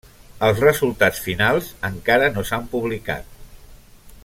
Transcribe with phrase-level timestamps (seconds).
[0.45, 3.39] Els resultats finals encara no s'han publicat.